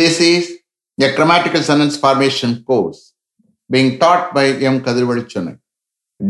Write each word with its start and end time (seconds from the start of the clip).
This 0.00 0.18
is 0.18 0.44
a 1.06 1.14
grammatical 1.14 1.62
sentence 1.62 1.96
formation 2.02 2.64
course 2.64 3.12
being 3.74 3.98
taught 3.98 4.32
by 4.32 4.46
M. 4.70 4.76
Kadirvali 4.84 5.24
Chennai. 5.32 5.58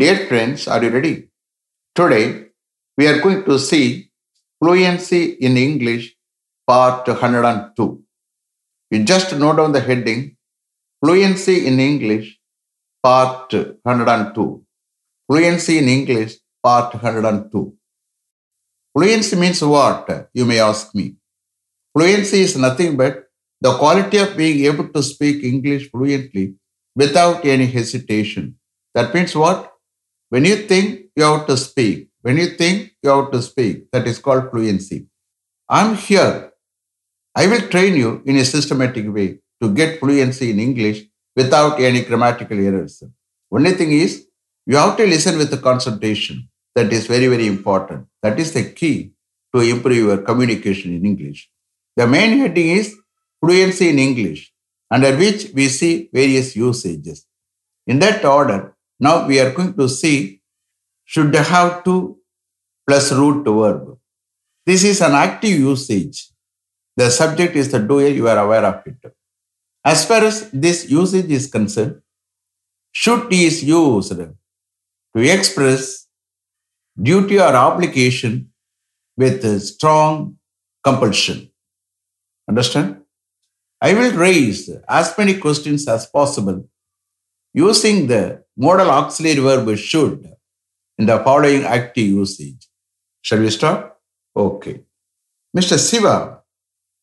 Dear 0.00 0.16
friends, 0.26 0.66
are 0.66 0.82
you 0.82 0.90
ready? 0.90 1.28
Today, 1.94 2.46
we 2.98 3.06
are 3.06 3.20
going 3.20 3.44
to 3.44 3.60
see 3.60 4.10
fluency 4.58 5.22
in 5.46 5.56
English 5.56 6.16
part 6.66 7.06
102. 7.06 8.02
You 8.90 9.04
just 9.04 9.36
note 9.36 9.58
down 9.58 9.70
the 9.70 9.80
heading 9.80 10.36
Fluency 11.00 11.64
in 11.68 11.78
English 11.78 12.40
part 13.04 13.52
102. 13.52 14.64
Fluency 15.28 15.78
in 15.78 15.88
English 15.88 16.38
part 16.60 16.92
102. 16.94 17.72
Fluency 18.96 19.36
means 19.36 19.62
what? 19.62 20.28
You 20.34 20.44
may 20.44 20.58
ask 20.58 20.92
me. 20.92 21.14
Fluency 21.94 22.40
is 22.40 22.56
nothing 22.56 22.96
but 22.96 23.29
the 23.60 23.76
quality 23.76 24.18
of 24.18 24.36
being 24.36 24.64
able 24.64 24.88
to 24.88 25.02
speak 25.02 25.44
English 25.44 25.90
fluently 25.90 26.54
without 26.94 27.44
any 27.44 27.66
hesitation. 27.66 28.56
That 28.94 29.14
means 29.14 29.34
what? 29.34 29.72
When 30.30 30.44
you 30.44 30.56
think 30.56 31.06
you 31.16 31.24
have 31.24 31.46
to 31.46 31.56
speak, 31.56 32.08
when 32.22 32.36
you 32.36 32.48
think 32.56 32.92
you 33.02 33.10
have 33.10 33.30
to 33.32 33.42
speak, 33.42 33.90
that 33.92 34.06
is 34.06 34.18
called 34.18 34.50
fluency. 34.50 35.06
I'm 35.68 35.94
here. 35.94 36.52
I 37.34 37.46
will 37.46 37.68
train 37.68 37.96
you 37.96 38.22
in 38.26 38.36
a 38.36 38.44
systematic 38.44 39.12
way 39.12 39.38
to 39.62 39.72
get 39.72 40.00
fluency 40.00 40.50
in 40.50 40.58
English 40.58 41.04
without 41.36 41.80
any 41.80 42.02
grammatical 42.02 42.58
errors. 42.58 43.02
Only 43.52 43.72
thing 43.72 43.92
is, 43.92 44.26
you 44.66 44.76
have 44.76 44.96
to 44.96 45.06
listen 45.06 45.38
with 45.38 45.50
the 45.50 45.58
concentration. 45.58 46.48
That 46.74 46.92
is 46.92 47.06
very, 47.06 47.26
very 47.26 47.46
important. 47.46 48.06
That 48.22 48.38
is 48.38 48.52
the 48.52 48.64
key 48.64 49.12
to 49.54 49.60
improve 49.60 49.96
your 49.96 50.18
communication 50.18 50.94
in 50.94 51.04
English. 51.04 51.48
The 51.96 52.06
main 52.06 52.38
heading 52.38 52.68
is 52.68 52.96
fluency 53.40 53.88
in 53.88 53.98
English, 53.98 54.52
under 54.90 55.16
which 55.16 55.50
we 55.54 55.68
see 55.68 56.10
various 56.12 56.56
usages. 56.56 57.26
In 57.86 57.98
that 58.00 58.24
order, 58.24 58.76
now 58.98 59.26
we 59.26 59.40
are 59.40 59.52
going 59.52 59.74
to 59.74 59.88
see 59.88 60.40
should 61.04 61.34
have 61.34 61.82
to 61.84 62.18
plus 62.86 63.12
root 63.12 63.44
verb. 63.44 63.98
This 64.66 64.84
is 64.84 65.00
an 65.00 65.12
active 65.12 65.58
usage. 65.58 66.30
The 66.96 67.10
subject 67.10 67.56
is 67.56 67.70
the 67.72 67.78
doer, 67.78 68.08
you 68.08 68.28
are 68.28 68.38
aware 68.38 68.64
of 68.64 68.86
it. 68.86 69.14
As 69.84 70.04
far 70.04 70.22
as 70.24 70.50
this 70.50 70.90
usage 70.90 71.30
is 71.30 71.50
concerned, 71.50 72.02
should 72.92 73.32
is 73.32 73.64
used 73.64 74.10
to 74.10 74.34
express 75.16 76.06
duty 77.00 77.38
or 77.38 77.54
obligation 77.54 78.50
with 79.16 79.60
strong 79.62 80.36
compulsion. 80.84 81.50
Understand? 82.48 82.99
I 83.82 83.94
will 83.94 84.12
raise 84.12 84.70
as 84.88 85.16
many 85.16 85.38
questions 85.38 85.88
as 85.88 86.06
possible 86.06 86.68
using 87.54 88.06
the 88.06 88.44
modal 88.56 88.90
auxiliary 88.90 89.40
verb 89.40 89.76
should 89.78 90.30
in 90.98 91.06
the 91.06 91.18
following 91.20 91.64
active 91.64 92.06
usage. 92.06 92.68
Shall 93.22 93.40
we 93.40 93.50
start? 93.50 93.96
Okay. 94.36 94.82
Mr. 95.56 95.78
Siva, 95.78 96.40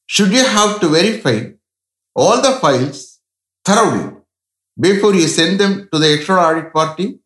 should 0.06 0.32
you 0.32 0.46
have 0.46 0.80
to 0.80 0.88
verify 0.88 1.50
all 2.16 2.42
the 2.42 2.54
files 2.62 3.20
thoroughly 3.66 4.18
before 4.80 5.14
you 5.16 5.28
send 5.28 5.60
them 5.60 5.90
to 5.92 6.00
the 6.00 6.14
external 6.14 6.46
audit 6.46 6.72
party? 6.72 7.20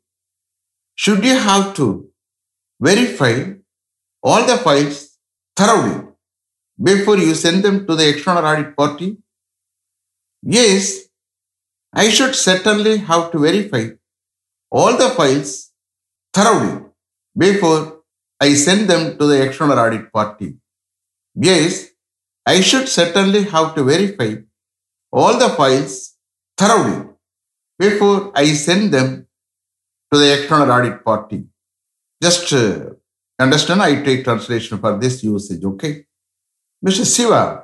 Should 0.95 1.23
you 1.23 1.35
have 1.35 1.75
to 1.75 2.09
verify 2.79 3.53
all 4.23 4.45
the 4.45 4.57
files 4.57 5.17
thoroughly 5.55 6.07
before 6.81 7.17
you 7.17 7.35
send 7.35 7.63
them 7.63 7.85
to 7.85 7.95
the 7.95 8.09
external 8.09 8.45
audit 8.45 8.75
party? 8.75 9.17
Yes, 10.42 11.08
I 11.92 12.08
should 12.10 12.34
certainly 12.34 12.98
have 12.98 13.32
to 13.32 13.38
verify 13.38 13.90
all 14.70 14.96
the 14.96 15.10
files 15.10 15.72
thoroughly 16.32 16.84
before 17.36 18.02
I 18.40 18.54
send 18.54 18.88
them 18.88 19.18
to 19.18 19.26
the 19.26 19.42
external 19.46 19.78
audit 19.78 20.12
party. 20.12 20.56
Yes, 21.34 21.88
I 22.44 22.60
should 22.60 22.88
certainly 22.88 23.44
have 23.44 23.74
to 23.74 23.84
verify 23.84 24.36
all 25.12 25.38
the 25.38 25.48
files 25.50 26.16
thoroughly 26.56 27.08
before 27.78 28.32
I 28.34 28.46
send 28.52 28.92
them 28.92 29.26
to 30.12 30.18
the 30.18 30.38
external 30.38 30.70
audit 30.70 31.04
party. 31.04 31.44
Just 32.22 32.52
uh, 32.52 32.90
understand, 33.38 33.82
I 33.82 34.02
take 34.02 34.24
translation 34.24 34.78
for 34.78 34.98
this 34.98 35.22
usage, 35.22 35.64
okay? 35.64 36.06
Mr. 36.84 37.04
Siva, 37.04 37.62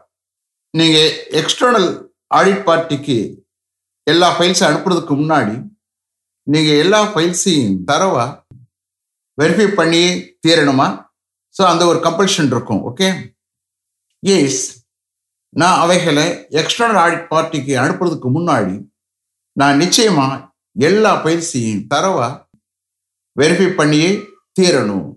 நீங்க 0.74 0.98
external 1.40 1.88
audit 2.35 2.63
பார்ட்டிக்கு 2.63 3.43
எல்லா 4.03 4.39
ஃபைல்ஸும் 4.39 4.69
அனுப்புறதுக்கு 4.69 5.13
முன்னாடி 5.21 5.69
நீங்கள் 6.43 6.77
எல்லா 6.77 7.03
ஃபைல்ஸையும் 7.03 7.77
தரவா 7.85 8.45
verify 9.41 9.75
பண்ணி 9.75 10.03
தீரணுமா? 10.47 11.09
So 11.57 11.61
அந்த 11.61 11.85
ஒரு 11.85 11.99
கம்பல்ஷன் 11.99 12.45
இருக்கும் 12.45 12.81
ஓகே 12.89 13.33
எஸ் 14.23 14.85
நான் 15.49 15.79
அவைகளை 15.79 16.25
எக்ஸ்டர்னல் 16.49 16.99
ஆடிட் 17.03 17.27
பார்ட்டிக்கு 17.33 17.73
அனுப்புறதுக்கு 17.83 18.29
முன்னாடி 18.38 18.89
நான் 19.53 19.77
நிச்சயமாக 19.77 20.53
எல்லா 20.75 21.15
பயிற்சியும் 21.15 21.88
தரவா 21.94 22.47
வெரிஃபை 23.39 23.75
பண்ணியே 23.75 24.09
தீரணும். 24.59 25.07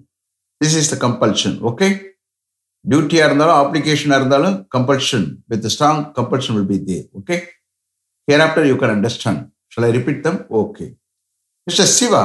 this 0.65 0.77
is 0.81 0.99
the 0.99 1.09
compulsion 1.09 1.57
okay 1.61 2.10
டியூட்டியாக 2.85 3.29
இருந்தாலும் 3.29 3.59
obligation 3.63 4.11
இருந்தாலும் 4.19 4.57
compulsion 4.75 5.27
with 5.53 5.67
strong 5.75 6.03
compulsion 6.19 6.57
will 6.59 6.71
be 6.73 6.79
there 6.91 7.07
okay 7.19 7.37
here 8.29 8.45
after 8.47 8.69
you 8.71 8.77
can 8.83 8.95
understand 8.97 9.43
shall 9.75 9.87
I 9.89 9.93
repeat 9.99 10.23
them 10.29 10.41
okay 10.61 10.87
mister 11.67 11.91
Siva 11.99 12.23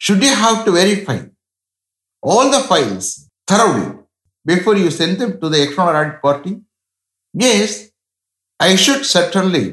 should 0.00 0.22
you 0.22 0.34
have 0.34 0.64
to 0.66 0.70
verify 0.72 1.16
all 2.22 2.46
the 2.50 2.60
files 2.60 3.06
thoroughly 3.48 3.88
before 4.46 4.76
you 4.76 4.90
send 4.90 5.18
them 5.18 5.32
to 5.40 5.48
the 5.52 5.62
external 5.64 5.94
audit 5.94 6.22
party? 6.22 6.52
Yes, 7.34 7.70
I 8.60 8.76
should 8.76 9.04
certainly 9.06 9.64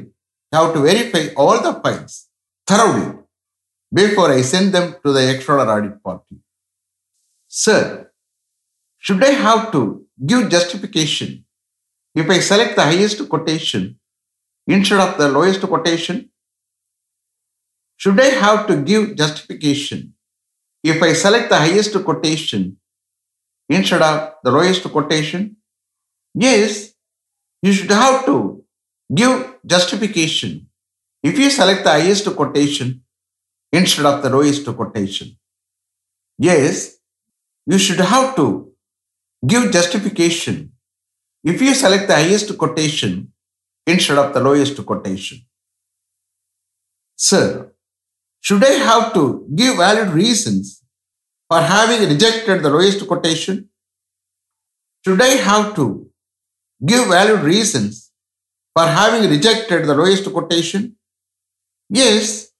have 0.52 0.74
to 0.74 0.80
verify 0.80 1.22
all 1.34 1.62
the 1.62 1.74
files 1.84 2.12
thoroughly 2.68 3.06
before 3.92 4.30
I 4.30 4.42
send 4.42 4.74
them 4.74 4.96
to 5.02 5.12
the 5.12 5.30
external 5.32 5.70
audit 5.70 6.02
party. 6.02 6.36
Sir, 7.52 8.07
should 8.98 9.22
I 9.24 9.30
have 9.30 9.72
to 9.72 10.06
give 10.26 10.50
justification 10.50 11.44
if 12.14 12.28
I 12.28 12.40
select 12.40 12.76
the 12.76 12.82
highest 12.82 13.28
quotation 13.28 13.98
instead 14.66 15.00
of 15.00 15.18
the 15.18 15.28
lowest 15.28 15.60
quotation? 15.62 16.30
Should 17.96 18.20
I 18.20 18.26
have 18.26 18.66
to 18.68 18.82
give 18.82 19.16
justification 19.16 20.14
if 20.82 21.02
I 21.02 21.12
select 21.12 21.50
the 21.50 21.56
highest 21.58 21.94
quotation 22.04 22.78
instead 23.68 24.02
of 24.02 24.34
the 24.44 24.50
lowest 24.50 24.84
quotation? 24.90 25.56
Yes, 26.34 26.94
you 27.62 27.72
should 27.72 27.90
have 27.90 28.24
to 28.26 28.64
give 29.14 29.56
justification 29.66 30.68
if 31.22 31.38
you 31.38 31.50
select 31.50 31.84
the 31.84 31.90
highest 31.90 32.34
quotation 32.36 33.02
instead 33.72 34.06
of 34.06 34.22
the 34.22 34.30
lowest 34.30 34.64
quotation. 34.66 35.36
Yes, 36.38 36.98
you 37.66 37.78
should 37.78 38.00
have 38.00 38.36
to 38.36 38.67
give 39.46 39.70
justification 39.72 40.72
if 41.44 41.60
you 41.62 41.74
select 41.74 42.08
the 42.08 42.14
highest 42.14 42.56
quotation 42.58 43.32
instead 43.86 44.18
of 44.18 44.34
the 44.34 44.40
lowest 44.40 44.84
quotation. 44.84 45.40
Sir, 47.16 47.72
should 48.40 48.64
I 48.64 48.72
have 48.90 49.12
to 49.14 49.46
give 49.54 49.76
valid 49.76 50.10
reasons 50.10 50.82
for 51.48 51.60
having 51.60 52.08
rejected 52.08 52.62
the 52.62 52.70
lowest 52.70 53.06
quotation? 53.06 53.68
Should 55.04 55.20
I 55.20 55.34
have 55.48 55.74
to 55.76 56.10
give 56.84 57.08
valid 57.08 57.40
reasons 57.40 58.10
for 58.74 58.86
having 58.86 59.28
rejected 59.30 59.86
the 59.86 59.94
lowest 59.94 60.30
quotation? 60.32 60.96
Yes, 61.88 62.50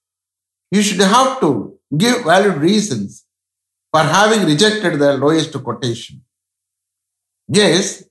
you 0.70 0.82
should 0.82 1.00
have 1.00 1.40
to 1.40 1.78
give 1.96 2.24
valid 2.24 2.56
reasons 2.56 3.24
for 3.92 4.02
having 4.02 4.46
rejected 4.46 4.98
the 4.98 5.16
lowest 5.16 5.52
quotation. 5.62 6.22
Yes, 7.48 8.04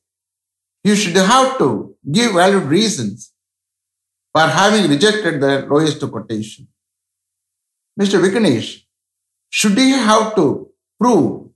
you 0.83 0.95
should 0.95 1.15
have 1.15 1.57
to 1.59 1.95
give 2.11 2.33
valid 2.33 2.63
reasons 2.63 3.33
for 4.33 4.41
having 4.41 4.89
rejected 4.89 5.39
the 5.41 5.65
lowest 5.69 5.99
quotation. 5.99 6.67
Mr. 7.99 8.19
Vikanesh, 8.21 8.83
should 9.49 9.77
he 9.77 9.91
have 9.91 10.35
to 10.35 10.69
prove 10.99 11.49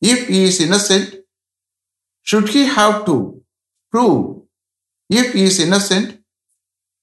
if 0.00 0.28
he 0.28 0.44
is 0.44 0.60
innocent? 0.60 1.16
Should 2.22 2.48
he 2.48 2.64
have 2.64 3.04
to 3.06 3.42
prove 3.90 4.42
if 5.10 5.34
he 5.34 5.44
is 5.44 5.60
innocent? 5.60 6.20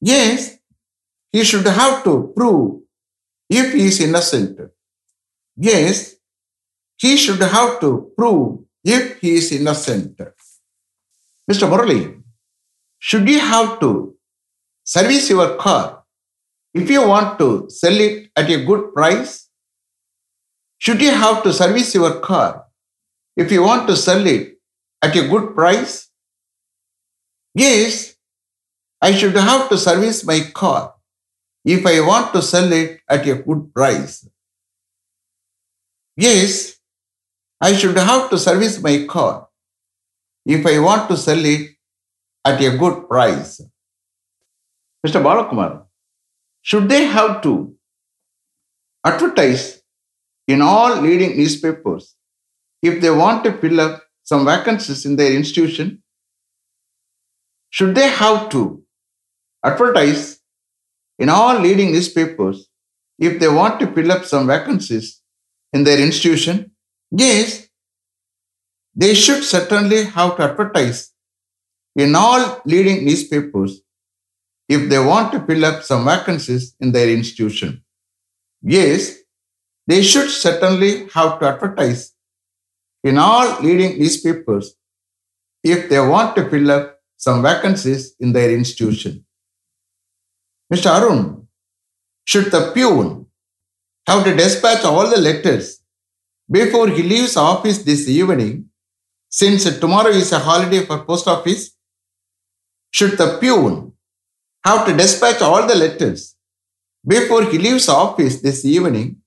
Yes, 0.01 0.57
he 1.31 1.43
should 1.43 1.65
have 1.65 2.03
to 2.03 2.33
prove 2.35 2.81
if 3.49 3.73
he 3.73 3.85
is 3.85 3.99
innocent. 4.01 4.59
Yes, 5.55 6.15
he 6.97 7.17
should 7.17 7.41
have 7.41 7.79
to 7.81 8.11
prove 8.17 8.61
if 8.83 9.19
he 9.19 9.35
is 9.35 9.51
innocent. 9.51 10.17
Mr. 11.49 11.69
Murali, 11.69 12.21
should 12.99 13.27
you 13.27 13.39
have 13.39 13.79
to 13.79 14.15
service 14.83 15.29
your 15.29 15.55
car 15.57 16.03
if 16.73 16.89
you 16.89 17.07
want 17.07 17.37
to 17.39 17.69
sell 17.69 17.97
it 17.99 18.31
at 18.35 18.49
a 18.49 18.63
good 18.63 18.93
price? 18.93 19.49
Should 20.77 21.01
you 21.01 21.11
have 21.11 21.43
to 21.43 21.53
service 21.53 21.93
your 21.93 22.19
car 22.19 22.65
if 23.35 23.51
you 23.51 23.63
want 23.63 23.87
to 23.87 23.95
sell 23.95 24.25
it 24.25 24.57
at 25.01 25.15
a 25.15 25.27
good 25.27 25.53
price? 25.55 26.09
Yes, 27.53 28.15
I 29.01 29.11
should 29.13 29.35
have 29.35 29.69
to 29.69 29.77
service 29.77 30.23
my 30.23 30.39
car 30.53 30.95
if 31.65 31.85
I 31.85 31.99
want 32.01 32.33
to 32.33 32.41
sell 32.41 32.71
it 32.71 33.01
at 33.07 33.27
a 33.27 33.35
good 33.35 33.73
price. 33.73 34.27
Yes, 36.15 36.77
I 37.61 37.73
should 37.75 37.95
have 37.95 38.29
to 38.31 38.39
service 38.39 38.81
my 38.81 39.05
car 39.05 39.47
if 40.45 40.65
I 40.65 40.79
want 40.79 41.09
to 41.09 41.17
sell 41.17 41.45
it 41.45 41.69
at 42.43 42.59
a 42.61 42.75
good 42.75 43.07
price. 43.07 43.61
Mr. 45.05 45.21
Balakumar, 45.21 45.85
should 46.63 46.89
they 46.89 47.05
have 47.05 47.41
to 47.43 47.75
advertise 49.05 49.83
in 50.47 50.61
all 50.61 51.01
leading 51.01 51.37
newspapers 51.37 52.15
if 52.81 52.99
they 52.99 53.11
want 53.11 53.43
to 53.43 53.53
fill 53.53 53.79
up 53.79 54.03
some 54.23 54.45
vacancies 54.45 55.05
in 55.05 55.15
their 55.15 55.31
institution? 55.31 56.01
Should 57.69 57.93
they 57.93 58.09
have 58.09 58.49
to 58.49 58.83
advertise 59.63 60.39
in 61.19 61.29
all 61.29 61.59
leading 61.59 61.91
newspapers 61.91 62.67
if 63.19 63.39
they 63.39 63.47
want 63.47 63.79
to 63.81 63.87
fill 63.93 64.11
up 64.11 64.25
some 64.25 64.47
vacancies 64.47 65.21
in 65.73 65.83
their 65.83 65.99
institution? 65.99 66.70
Yes, 67.11 67.67
they 68.95 69.13
should 69.13 69.43
certainly 69.43 70.05
have 70.05 70.37
to 70.37 70.43
advertise 70.43 71.11
in 71.95 72.15
all 72.15 72.61
leading 72.65 73.05
newspapers 73.05 73.81
if 74.69 74.89
they 74.89 74.99
want 74.99 75.33
to 75.33 75.45
fill 75.45 75.65
up 75.65 75.83
some 75.83 76.05
vacancies 76.05 76.75
in 76.79 76.91
their 76.93 77.09
institution. 77.09 77.83
Yes, 78.61 79.17
they 79.87 80.01
should 80.01 80.29
certainly 80.29 81.09
have 81.13 81.39
to 81.39 81.47
advertise 81.47 82.13
in 83.03 83.17
all 83.17 83.61
leading 83.61 83.99
newspapers 83.99 84.75
if 85.63 85.89
they 85.89 85.99
want 85.99 86.35
to 86.35 86.49
fill 86.49 86.71
up 86.71 86.99
some 87.17 87.41
vacancies 87.41 88.15
in 88.19 88.31
their 88.31 88.51
institution. 88.51 89.25
Mr. 90.73 90.89
Arun, 91.01 91.47
should 92.23 92.45
the 92.45 92.71
peon 92.73 93.25
have 94.07 94.23
to 94.23 94.33
dispatch 94.35 94.85
all 94.85 95.09
the 95.09 95.19
letters 95.19 95.80
before 96.51 96.89
he 96.89 97.01
leaves 97.01 97.37
office 97.37 97.77
this 97.79 98.07
evening, 98.09 98.65
since 99.29 99.63
tomorrow 99.79 100.09
is 100.09 100.31
a 100.33 100.39
holiday 100.39 100.85
for 100.85 101.05
post 101.05 101.27
office? 101.27 101.71
Should 102.91 103.17
the 103.17 103.37
peon 103.39 103.93
have 104.65 104.85
to 104.85 104.95
dispatch 104.95 105.41
all 105.41 105.65
the 105.65 105.75
letters 105.75 106.35
before 107.07 107.45
he 107.45 107.57
leaves 107.57 107.87
office 107.87 108.41
this 108.41 108.65
evening, 108.65 109.21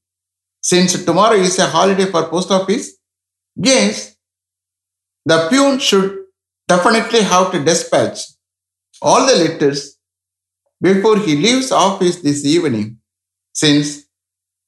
since 0.61 1.03
tomorrow 1.03 1.37
is 1.37 1.59
a 1.59 1.67
holiday 1.67 2.05
for 2.11 2.29
post 2.29 2.50
office? 2.50 2.93
Yes, 3.56 4.17
the 5.25 5.49
peon 5.49 5.79
should 5.79 6.25
definitely 6.69 7.23
have 7.23 7.50
to 7.53 7.65
dispatch 7.65 8.19
all 9.00 9.27
the 9.27 9.37
letters 9.37 9.97
before 10.81 11.19
he 11.19 11.37
leaves 11.37 11.73
office 11.73 12.17
this 12.17 12.44
evening, 12.44 12.99
since 13.55 14.05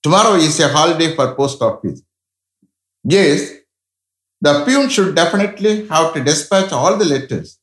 tomorrow 0.03 0.37
is 0.37 0.59
a 0.61 0.69
holiday 0.69 1.15
for 1.15 1.35
post 1.35 1.61
office. 1.61 2.03
Yes, 3.09 3.53
the 4.41 4.65
peon 4.65 4.89
should 4.89 5.15
definitely 5.15 5.87
have 5.87 6.13
to 6.15 6.25
dispatch 6.25 6.73
all 6.73 6.97
the 6.97 7.05
letters 7.05 7.61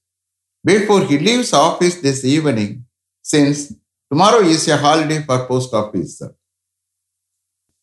before 0.64 1.02
he 1.04 1.20
leaves 1.20 1.52
office 1.52 1.96
this 1.96 2.24
evening, 2.24 2.86
since 3.22 3.74
tomorrow 4.10 4.40
is 4.40 4.66
a 4.70 4.78
holiday 4.78 5.22
for 5.22 5.46
post 5.46 5.74
office. 5.74 6.22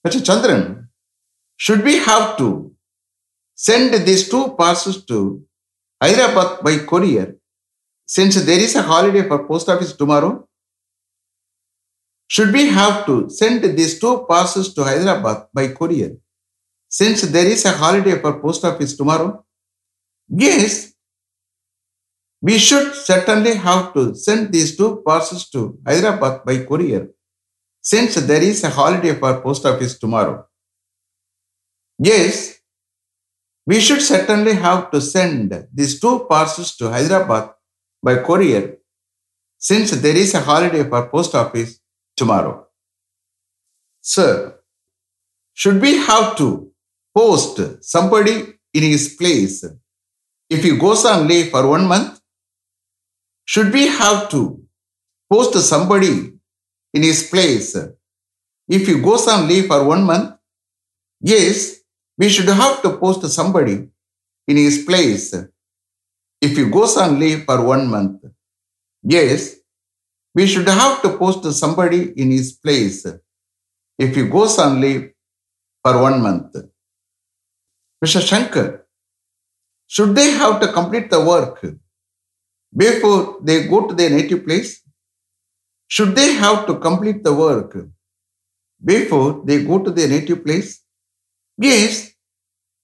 Mr. 0.07 0.23
Chandran, 0.29 0.89
should 1.59 1.85
we 1.85 1.97
have 1.99 2.39
to 2.39 2.75
send 3.55 3.93
these 4.07 4.31
two 4.31 4.55
parcels 4.57 5.05
to 5.05 5.45
Hyderabad 6.03 6.65
by 6.65 6.79
courier 6.79 7.37
since 8.07 8.43
there 8.43 8.59
is 8.59 8.75
a 8.75 8.81
holiday 8.81 9.29
for 9.29 9.47
post 9.47 9.69
office 9.69 9.93
tomorrow? 9.95 10.49
Should 12.27 12.55
we 12.55 12.69
have 12.69 13.05
to 13.05 13.29
send 13.29 13.63
these 13.77 14.01
two 14.01 14.25
parcels 14.27 14.73
to 14.73 14.83
Hyderabad 14.83 15.49
by 15.53 15.69
courier 15.69 16.17
since 16.91 17.23
there 17.23 17.47
is 17.47 17.65
a 17.65 17.71
holiday 17.71 18.19
for 18.21 18.41
post 18.41 18.65
office 18.65 18.97
tomorrow? 18.97 19.45
Yes, 20.29 20.93
we 22.43 22.59
should 22.59 22.95
certainly 22.95 23.55
have 23.55 23.95
to 23.95 24.15
send 24.15 24.53
these 24.53 24.77
two 24.77 25.03
parcels 25.07 25.49
to 25.51 25.79
Hyderabad 25.87 26.45
by 26.45 26.65
courier 26.65 27.09
since 27.81 28.15
there 28.17 28.43
is 28.43 28.65
a 28.65 28.71
holiday 28.71 29.15
for 29.15 29.41
post 29.41 29.65
office 29.65 29.99
tomorrow. 29.99 30.47
Yes, 31.99 32.59
we 33.67 33.79
should 33.81 34.03
certainly 34.03 34.55
have 34.55 34.91
to 34.91 35.01
send 35.01 35.69
these 35.73 36.01
two 36.01 36.27
parcels 36.29 36.77
to 36.77 36.91
Hyderabad 36.91 37.51
by 38.03 38.17
courier 38.17 38.79
since 39.59 39.91
there 39.91 40.17
is 40.17 40.35
a 40.35 40.41
holiday 40.41 40.89
for 40.89 41.09
post 41.09 41.35
office 41.35 41.79
tomorrow. 42.17 42.67
Sir, 44.01 44.59
should 45.53 45.81
we 45.81 45.99
have 45.99 46.37
to 46.39 46.70
post 47.15 47.83
somebody 47.83 48.55
in 48.73 48.83
his 48.83 49.15
place 49.15 49.65
if 50.49 50.63
he 50.63 50.77
goes 50.77 51.05
on 51.05 51.27
leave 51.29 51.51
for 51.51 51.67
one 51.67 51.87
month? 51.87 52.21
Should 53.45 53.73
we 53.73 53.87
have 53.89 54.29
to 54.31 54.63
post 55.31 55.55
somebody 55.69 56.33
in 56.95 57.03
his 57.03 57.29
place 57.29 57.77
if 58.69 58.87
he 58.87 59.01
goes 59.01 59.27
on 59.29 59.49
leave 59.49 59.67
for 59.67 59.83
one 59.85 60.05
month? 60.05 60.37
Yes, 61.21 61.81
we 62.17 62.29
should 62.29 62.49
have 62.49 62.83
to 62.83 62.97
post 62.97 63.29
somebody 63.31 63.89
in 64.47 64.57
his 64.57 64.85
place 64.85 65.35
if 66.41 66.57
he 66.57 66.65
goes 66.71 66.97
on 66.97 67.19
leave 67.19 67.45
for 67.45 67.63
one 67.63 67.89
month. 67.89 68.25
Yes, 69.03 69.57
we 70.35 70.47
should 70.47 70.69
have 70.69 71.03
to 71.03 71.17
post 71.19 71.45
somebody 71.53 72.13
in 72.17 72.31
his 72.31 72.53
place 72.53 73.07
if 73.99 74.15
he 74.15 74.27
goes 74.27 74.59
on 74.59 74.81
leave 74.81 75.13
for 75.83 76.01
one 76.01 76.23
month. 76.23 76.57
Mr. 78.03 78.21
Shankar, 78.27 78.87
should 79.87 80.15
they 80.15 80.31
have 80.31 80.61
to 80.61 80.73
complete 80.73 81.11
the 81.11 81.23
work 81.25 81.65
before 82.75 83.39
they 83.43 83.67
go 83.67 83.87
to 83.87 83.95
their 83.95 84.11
native 84.11 84.45
place? 84.45 84.83
Should 85.89 86.15
they 86.15 86.33
have 86.35 86.67
to 86.67 86.79
complete 86.79 87.25
the 87.25 87.35
work 87.35 87.77
before 88.85 89.43
they 89.45 89.65
go 89.65 89.83
to 89.83 89.91
their 89.91 90.09
native 90.09 90.45
place? 90.45 90.81
Yes, 91.59 92.13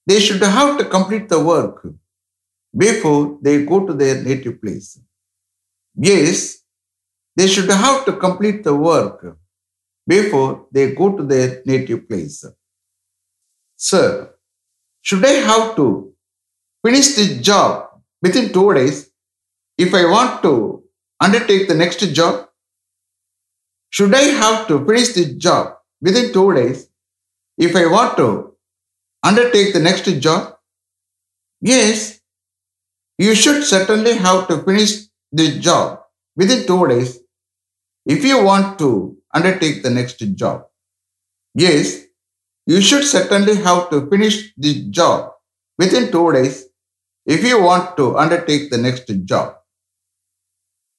they 0.07 0.21
should 0.21 0.43
have 0.43 0.79
to 0.79 0.85
complete 0.85 1.29
the 1.29 1.43
work 1.43 1.87
before 2.77 3.39
they 3.41 3.65
go 3.65 3.87
to 3.87 3.95
their 3.95 4.23
native 4.23 4.61
place. 4.61 5.01
Yes, 5.95 6.59
they 7.37 7.47
should 7.47 7.71
have 7.71 8.05
to 8.05 8.13
complete 8.15 8.65
the 8.65 8.75
work 8.75 9.39
before 10.07 10.67
they 10.73 10.95
go 10.95 11.17
to 11.17 11.23
their 11.23 11.63
native 11.65 12.09
place. 12.09 12.45
Sir, 13.77 14.36
should 15.07 15.25
I 15.25 15.35
have 15.49 15.77
to 15.77 16.13
finish 16.85 17.15
this 17.15 17.41
job 17.41 17.91
within 18.23 18.53
two 18.53 18.75
days 18.75 19.09
if 19.79 19.95
I 19.95 20.05
want 20.05 20.43
to 20.43 20.83
undertake 21.21 21.69
the 21.69 21.77
next 21.77 22.01
job? 22.13 22.49
Should 23.91 24.17
I 24.17 24.25
have 24.43 24.67
to 24.67 24.85
finish 24.85 25.13
this 25.13 25.35
job 25.35 25.77
within 26.01 26.33
two 26.33 26.53
days 26.55 26.89
if 27.57 27.77
I 27.77 27.87
want 27.87 28.17
to 28.17 28.57
undertake 29.23 29.75
the 29.75 29.81
next 29.81 30.07
job? 30.27 30.57
Yes, 31.61 32.21
you 33.17 33.37
should 33.37 33.63
certainly 33.63 34.15
have 34.17 34.49
to 34.49 34.59
finish 34.65 35.05
this 35.31 35.57
job 35.59 36.01
within 36.35 36.67
two 36.67 36.85
days 36.89 37.21
if 38.07 38.25
you 38.25 38.43
want 38.43 38.77
to 38.81 39.17
undertake 39.33 39.85
the 39.85 39.91
next 39.91 40.19
job. 40.35 40.67
Yes, 41.55 42.06
you 42.67 42.81
should 42.81 43.05
certainly 43.05 43.57
have 43.57 43.89
to 43.91 44.09
finish 44.11 44.53
this 44.57 44.79
job 44.99 45.33
within 45.79 46.11
two 46.11 46.33
days 46.33 46.67
if 47.25 47.45
you 47.45 47.63
want 47.63 47.97
to 47.97 48.17
undertake 48.17 48.71
the 48.71 48.79
next 48.79 49.07
job. 49.25 49.57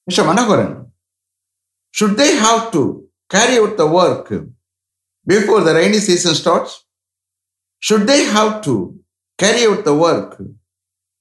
Mr. 0.10 0.24
Manoharan, 0.24 0.88
should 1.92 2.16
they 2.16 2.36
have 2.36 2.72
to 2.72 3.08
carry 3.30 3.58
out 3.60 3.76
the 3.76 3.88
work 3.88 4.34
before 5.26 5.62
the 5.62 5.74
rainy 5.74 6.00
season 6.00 6.34
starts? 6.36 6.86
Should 7.80 8.08
they 8.08 8.24
have 8.24 8.62
to 8.64 9.00
carry 9.38 9.66
out 9.68 9.84
the 9.84 9.94
work 9.94 10.42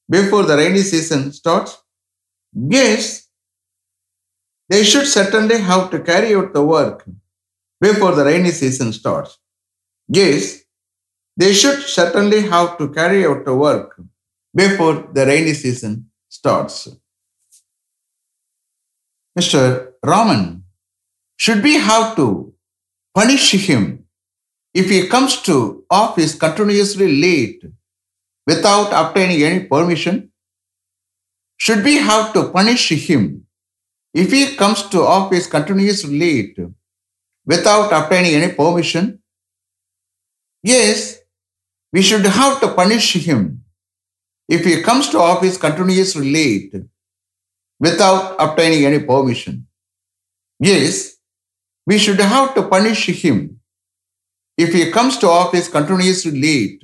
before 0.08 0.44
the 0.44 0.56
rainy 0.56 0.80
season 0.80 1.32
starts? 1.32 1.76
Yes, 2.52 3.28
they 4.68 4.84
should 4.84 5.06
certainly 5.06 5.58
have 5.58 5.90
to 5.90 6.00
carry 6.00 6.34
out 6.34 6.52
the 6.52 6.64
work 6.64 7.04
before 7.80 8.14
the 8.14 8.24
rainy 8.24 8.50
season 8.50 8.92
starts. 8.92 9.38
Yes, 10.08 10.62
they 11.36 11.52
should 11.52 11.82
certainly 11.82 12.42
have 12.42 12.78
to 12.78 12.88
carry 12.88 13.26
out 13.26 13.44
the 13.44 13.54
work 13.54 14.00
before 14.54 15.08
the 15.12 15.26
rainy 15.26 15.54
season 15.54 16.10
starts. 16.28 16.88
Mr. 19.38 19.92
Raman, 20.02 20.64
should 21.36 21.62
we 21.62 21.74
have 21.74 22.16
to 22.16 22.54
punish 23.14 23.52
him 23.52 24.06
if 24.72 24.88
he 24.88 25.08
comes 25.08 25.42
to 25.42 25.84
office 25.90 26.34
continuously 26.34 27.20
late 27.20 27.62
without 28.46 28.92
obtaining 28.92 29.42
any 29.42 29.64
permission? 29.64 30.30
Should 31.58 31.84
we 31.84 31.96
have 31.96 32.32
to 32.34 32.50
punish 32.50 32.88
him 32.90 33.46
if 34.14 34.30
he 34.32 34.56
comes 34.56 34.82
to 34.88 35.02
office 35.02 35.46
continuously 35.46 36.18
late 36.18 36.58
without 37.44 37.92
obtaining 37.92 38.34
any 38.34 38.52
permission? 38.52 39.20
Yes, 40.66 41.18
we 41.92 42.02
should 42.02 42.26
have 42.26 42.60
to 42.60 42.74
punish 42.74 43.12
him 43.12 43.62
if 44.48 44.64
he 44.64 44.82
comes 44.82 45.08
to 45.10 45.18
office 45.20 45.56
continuously 45.56 46.32
late 46.32 46.74
without 47.78 48.34
obtaining 48.40 48.84
any 48.84 48.98
permission. 48.98 49.68
Yes, 50.58 51.18
we 51.86 51.98
should 51.98 52.18
have 52.18 52.52
to 52.56 52.64
punish 52.64 53.06
him 53.06 53.60
if 54.58 54.72
he 54.72 54.90
comes 54.90 55.18
to 55.18 55.28
office 55.28 55.68
continuously 55.68 56.40
late 56.40 56.82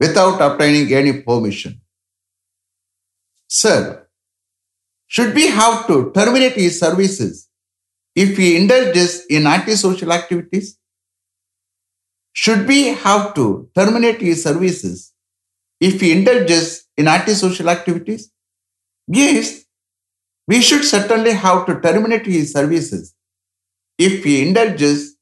without 0.00 0.40
obtaining 0.40 0.92
any 0.92 1.12
permission. 1.22 1.80
Sir, 3.46 4.08
should 5.06 5.32
we 5.32 5.46
have 5.46 5.86
to 5.86 6.10
terminate 6.12 6.54
his 6.54 6.80
services 6.80 7.48
if 8.16 8.36
he 8.36 8.56
indulges 8.56 9.26
in 9.30 9.46
antisocial 9.46 10.12
activities? 10.12 10.79
Should 12.32 12.66
we 12.66 12.88
have 12.88 13.34
to 13.34 13.68
terminate 13.74 14.20
his 14.20 14.42
services 14.42 15.12
if 15.80 16.00
he 16.00 16.12
indulges 16.12 16.86
in 16.96 17.08
antisocial 17.08 17.68
activities? 17.68 18.30
Yes, 19.06 19.64
we 20.46 20.60
should 20.60 20.84
certainly 20.84 21.32
have 21.32 21.66
to 21.66 21.80
terminate 21.80 22.26
his 22.26 22.52
services 22.52 23.14
if 23.98 24.24
he 24.24 24.46
indulges 24.46 25.16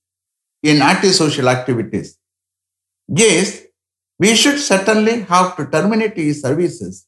in 0.62 0.82
antisocial 0.82 1.48
activities. 1.48 2.18
Yes, 3.08 3.62
we 4.18 4.34
should 4.34 4.58
certainly 4.58 5.20
have 5.22 5.56
to 5.56 5.66
terminate 5.66 6.16
his 6.16 6.42
services 6.42 7.06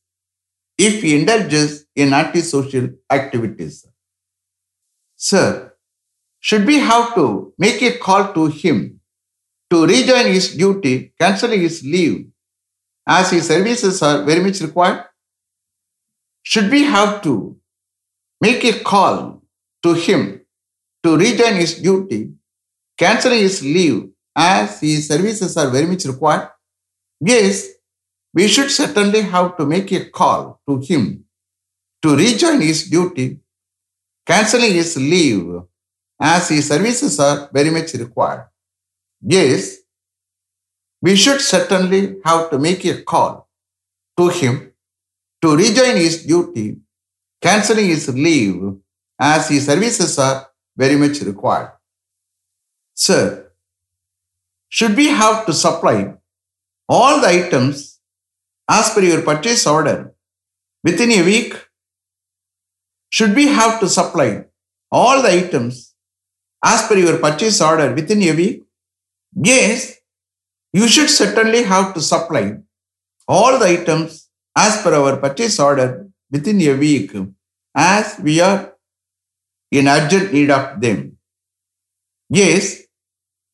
if 0.78 1.02
he 1.02 1.20
indulges 1.20 1.86
in 1.94 2.14
antisocial 2.14 2.90
activities. 3.10 3.86
Sir, 5.16 5.74
should 6.38 6.66
we 6.66 6.78
have 6.78 7.14
to 7.14 7.52
make 7.58 7.82
a 7.82 7.98
call 7.98 8.32
to 8.32 8.46
him 8.46 8.99
to 9.70 9.86
rejoin 9.86 10.26
his 10.26 10.54
duty, 10.56 11.12
cancelling 11.18 11.60
his 11.60 11.82
leave, 11.84 12.28
as 13.06 13.30
his 13.30 13.46
services 13.46 14.02
are 14.02 14.24
very 14.24 14.42
much 14.42 14.60
required? 14.60 15.04
Should 16.42 16.70
we 16.70 16.84
have 16.84 17.22
to 17.22 17.56
make 18.40 18.64
a 18.64 18.80
call 18.80 19.42
to 19.82 19.94
him 19.94 20.42
to 21.04 21.16
rejoin 21.16 21.54
his 21.56 21.74
duty, 21.80 22.32
cancelling 22.98 23.40
his 23.40 23.62
leave, 23.62 24.10
as 24.36 24.80
his 24.80 25.08
services 25.08 25.56
are 25.56 25.70
very 25.70 25.86
much 25.86 26.04
required? 26.04 26.50
Yes, 27.20 27.68
we 28.34 28.48
should 28.48 28.70
certainly 28.70 29.22
have 29.22 29.56
to 29.56 29.66
make 29.66 29.92
a 29.92 30.06
call 30.10 30.60
to 30.68 30.78
him 30.80 31.24
to 32.02 32.16
rejoin 32.16 32.60
his 32.60 32.88
duty, 32.88 33.40
cancelling 34.26 34.74
his 34.74 34.96
leave, 34.96 35.62
as 36.20 36.48
his 36.48 36.68
services 36.68 37.18
are 37.20 37.50
very 37.52 37.70
much 37.70 37.94
required. 37.94 38.49
Yes, 39.22 39.78
we 41.02 41.16
should 41.16 41.40
certainly 41.40 42.16
have 42.24 42.50
to 42.50 42.58
make 42.58 42.84
a 42.84 43.02
call 43.02 43.48
to 44.18 44.28
him 44.28 44.72
to 45.42 45.56
rejoin 45.56 45.96
his 45.96 46.24
duty, 46.24 46.78
cancelling 47.40 47.86
his 47.86 48.08
leave, 48.14 48.76
as 49.18 49.48
his 49.48 49.66
services 49.66 50.18
are 50.18 50.48
very 50.76 50.96
much 50.96 51.20
required. 51.20 51.72
Sir, 52.94 53.50
should 54.68 54.96
we 54.96 55.08
have 55.08 55.46
to 55.46 55.52
supply 55.52 56.14
all 56.88 57.20
the 57.20 57.28
items 57.28 58.00
as 58.68 58.90
per 58.94 59.00
your 59.00 59.22
purchase 59.22 59.66
order 59.66 60.14
within 60.84 61.12
a 61.12 61.22
week? 61.22 61.54
Should 63.10 63.34
we 63.34 63.48
have 63.48 63.80
to 63.80 63.88
supply 63.88 64.44
all 64.90 65.22
the 65.22 65.30
items 65.30 65.94
as 66.64 66.86
per 66.86 66.96
your 66.96 67.18
purchase 67.18 67.60
order 67.60 67.92
within 67.94 68.22
a 68.22 68.32
week? 68.32 68.64
Yes, 69.34 69.96
you 70.72 70.88
should 70.88 71.10
certainly 71.10 71.62
have 71.62 71.94
to 71.94 72.00
supply 72.00 72.58
all 73.28 73.58
the 73.58 73.66
items 73.66 74.28
as 74.56 74.82
per 74.82 74.94
our 74.94 75.16
purchase 75.18 75.58
order 75.60 76.08
within 76.30 76.60
a 76.62 76.74
week 76.74 77.12
as 77.74 78.18
we 78.18 78.40
are 78.40 78.74
in 79.70 79.86
urgent 79.88 80.32
need 80.32 80.50
of 80.50 80.80
them. 80.80 81.16
Yes, 82.28 82.82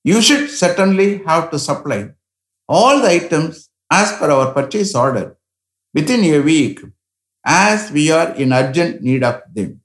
you 0.04 0.22
should 0.22 0.50
certainly 0.50 1.18
have 1.24 1.50
to 1.50 1.58
supply 1.58 2.10
all 2.68 3.00
the 3.00 3.10
items 3.10 3.68
as 3.90 4.12
per 4.18 4.30
our 4.30 4.52
purchase 4.52 4.94
order 4.94 5.36
within 5.94 6.24
a 6.24 6.40
week 6.40 6.80
as 7.44 7.90
we 7.92 8.10
are 8.10 8.34
in 8.34 8.52
urgent 8.52 9.02
need 9.02 9.22
of 9.22 9.42
them. 9.54 9.80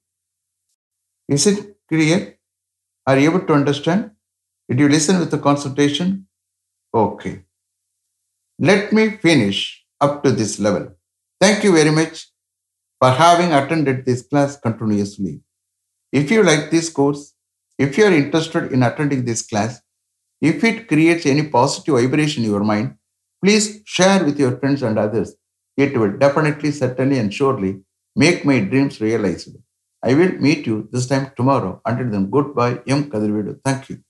Is 1.28 1.48
it 1.48 1.78
clear? 1.88 2.38
Are 3.06 3.18
you 3.18 3.30
able 3.30 3.46
to 3.48 3.54
understand? 3.54 4.12
Did 4.72 4.80
you 4.80 4.88
listen 4.88 5.20
with 5.20 5.32
the 5.32 5.38
concentration? 5.38 6.28
Okay. 6.94 7.44
Let 8.58 8.94
me 8.94 9.18
finish 9.18 9.84
up 10.00 10.24
to 10.24 10.32
this 10.32 10.62
level. 10.62 10.94
Thank 11.42 11.66
you 11.66 11.74
very 11.74 11.92
much 11.92 12.28
for 12.98 13.10
having 13.12 13.52
attended 13.52 14.06
this 14.06 14.22
class 14.22 14.56
continuously. 14.56 15.42
If 16.14 16.32
you 16.32 16.44
like 16.44 16.72
this 16.72 16.90
course, 16.90 17.34
if 17.78 17.98
you 17.98 18.06
are 18.06 18.14
interested 18.14 18.72
in 18.72 18.82
attending 18.84 19.26
this 19.26 19.42
class, 19.42 19.82
if 20.40 20.64
it 20.64 20.88
creates 20.88 21.26
any 21.26 21.50
positive 21.50 21.96
vibration 21.96 22.46
in 22.46 22.52
your 22.52 22.64
mind, 22.64 22.96
please 23.44 23.82
share 23.84 24.24
with 24.24 24.40
your 24.40 24.58
friends 24.58 24.84
and 24.84 24.98
others. 24.98 25.36
It 25.76 25.98
will 25.98 26.18
definitely, 26.18 26.72
certainly, 26.72 27.20
and 27.20 27.34
surely 27.34 27.82
make 28.16 28.46
my 28.46 28.62
dreams 28.62 29.02
realized. 29.02 29.50
I 30.02 30.14
will 30.14 30.32
meet 30.40 30.66
you 30.66 30.88
this 30.94 31.08
time 31.08 31.34
tomorrow. 31.36 31.82
Until 31.86 32.10
then, 32.10 32.30
goodbye. 32.30 32.80
M. 32.88 33.10
Kadirvedu. 33.12 33.60
Thank 33.66 33.90
you. 33.90 34.02